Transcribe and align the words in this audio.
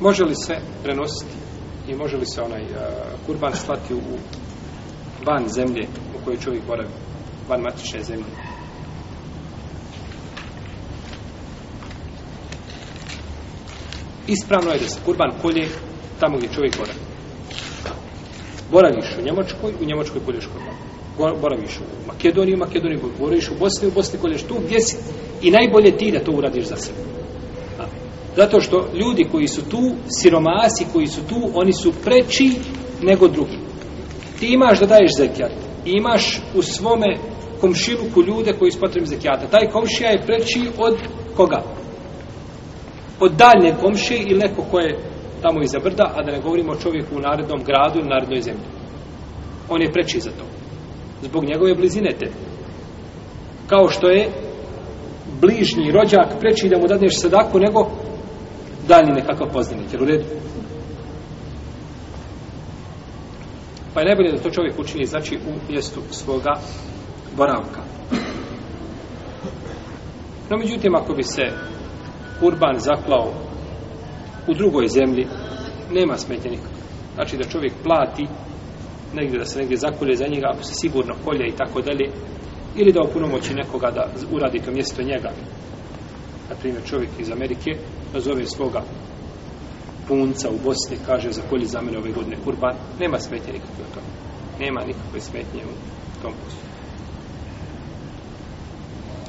Može 0.00 0.24
li 0.24 0.34
se 0.34 0.56
prenositi 0.82 1.32
i 1.88 1.94
može 1.94 2.16
li 2.16 2.26
se 2.26 2.42
onaj 2.42 2.62
uh, 2.62 2.68
kurban 3.26 3.52
slati 3.54 3.94
u 3.94 4.00
van 5.26 5.48
zemlje 5.48 5.86
u 6.20 6.24
kojoj 6.24 6.38
čovjek 6.40 6.62
boravi, 6.66 6.88
van 7.48 7.60
matične 7.60 8.02
zemlje? 8.02 8.24
Ispravno 14.26 14.70
je 14.70 14.78
da 14.78 14.88
se 14.88 15.00
kurban 15.04 15.30
kolje 15.42 15.68
tamo 16.20 16.36
gdje 16.36 16.48
čovjek 16.54 16.78
boravi. 16.78 16.98
Boraviš 18.70 19.16
u 19.18 19.22
Njemačkoj, 19.22 19.72
u 19.80 19.84
Njemačkoj 19.84 20.20
kolješ 20.24 20.46
kurban. 20.46 20.74
Boraviš 21.40 21.78
u 21.78 22.06
Makedoniji, 22.06 22.54
u 22.54 22.58
Makedoniji 22.58 23.00
boraviš 23.18 23.50
u 23.50 23.58
Bosni, 23.58 23.88
u 23.88 23.90
Bosni 23.90 24.18
kolješ 24.18 24.42
tu 24.42 24.54
gdje 24.64 24.80
si. 24.80 24.96
I 25.42 25.50
najbolje 25.50 25.96
ti 25.96 26.10
da 26.10 26.24
to 26.24 26.32
uradiš 26.32 26.64
za 26.64 26.76
sebe. 26.76 27.17
Zato 28.36 28.60
što 28.60 28.88
ljudi 28.94 29.28
koji 29.32 29.48
su 29.48 29.62
tu, 29.68 29.90
siromasi 30.08 30.86
koji 30.92 31.06
su 31.06 31.20
tu, 31.28 31.50
oni 31.54 31.72
su 31.72 31.92
preči 32.04 32.50
nego 33.02 33.28
drugi. 33.28 33.58
Ti 34.38 34.46
imaš 34.46 34.80
da 34.80 34.86
daješ 34.86 35.10
zekijat. 35.16 35.52
I 35.84 35.90
imaš 35.90 36.40
u 36.54 36.62
svome 36.62 37.16
komšiluku 37.60 38.22
ljude 38.22 38.52
koji 38.52 38.70
su 38.70 38.78
zekijata. 39.04 39.46
Taj 39.46 39.70
komšija 39.70 40.10
je 40.10 40.22
preči 40.26 40.60
od 40.78 40.96
koga? 41.36 41.62
Od 43.20 43.32
daljne 43.32 43.76
komšije 43.80 44.20
ili 44.22 44.38
neko 44.38 44.62
ko 44.70 44.78
je 44.78 44.98
tamo 45.42 45.62
iza 45.62 45.78
brda, 45.78 46.12
a 46.16 46.22
da 46.22 46.32
ne 46.32 46.40
govorimo 46.40 46.72
o 46.72 46.80
čovjeku 46.82 47.16
u 47.16 47.20
narednom 47.20 47.60
gradu 47.64 47.98
ili 47.98 48.08
narednoj 48.08 48.42
zemlji. 48.42 48.66
On 49.68 49.82
je 49.82 49.92
preči 49.92 50.20
za 50.20 50.30
to. 50.30 50.44
Zbog 51.22 51.44
njegove 51.44 51.74
blizine 51.74 52.10
te. 52.18 52.30
Kao 53.66 53.88
što 53.88 54.08
je 54.08 54.47
bližnji 55.40 55.92
rođak 55.92 56.40
preči 56.40 56.68
da 56.68 56.78
mu 56.78 56.86
dadneš 56.86 57.20
sadaku 57.20 57.58
nego 57.58 57.90
daljni 58.88 59.12
nekakav 59.12 59.52
poznanik. 59.52 59.92
Jer 59.92 60.02
u 60.02 60.06
redu? 60.06 60.24
Pa 63.94 64.00
je 64.00 64.06
najbolje 64.06 64.32
da 64.32 64.42
to 64.42 64.50
čovjek 64.50 64.78
učini, 64.78 65.04
znači, 65.04 65.36
u 65.36 65.72
mjestu 65.72 66.00
svoga 66.10 66.54
boravka. 67.36 67.80
No, 70.50 70.56
međutim, 70.56 70.94
ako 70.94 71.14
bi 71.14 71.22
se 71.22 71.42
kurban 72.40 72.78
zaklao 72.78 73.32
u 74.48 74.54
drugoj 74.54 74.88
zemlji, 74.88 75.26
nema 75.92 76.16
smetnje 76.16 76.50
nikako. 76.50 76.78
Znači 77.14 77.36
da 77.36 77.48
čovjek 77.48 77.72
plati 77.84 78.26
negdje 79.14 79.38
da 79.38 79.44
se 79.44 79.58
negdje 79.58 79.76
zakolje 79.76 80.16
za 80.16 80.26
njega, 80.26 80.48
ako 80.54 80.62
se 80.62 80.74
sigurno 80.74 81.14
kolje 81.24 81.46
i 81.48 81.56
tako 81.56 81.80
dalje, 81.80 82.10
ili 82.80 82.92
da 82.92 83.02
opunomoći 83.02 83.54
nekoga 83.54 83.90
da 83.90 84.10
uradi 84.32 84.58
to 84.58 84.70
mjesto 84.70 85.02
njega. 85.02 85.30
Na 86.50 86.54
primjer, 86.60 86.82
čovjek 86.84 87.10
iz 87.18 87.30
Amerike 87.30 87.70
nazove 88.14 88.46
svoga 88.46 88.82
punca 90.08 90.50
u 90.50 90.58
Bosni, 90.64 90.96
kaže 91.06 91.30
za 91.30 91.42
kolje 91.50 91.66
za 91.66 91.80
mene 91.80 91.98
ove 91.98 92.12
godine 92.12 92.36
kurban, 92.44 92.74
nema 93.00 93.18
smetnje 93.18 93.52
nikakve 93.52 93.84
u 93.90 93.94
tome. 93.94 94.06
Nema 94.60 94.80
nikakve 94.86 95.20
smetnje 95.20 95.62
u 95.64 96.22
tom 96.22 96.32
poslu. 96.44 96.67